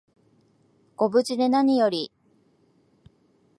[0.95, 2.11] ご無事でなにより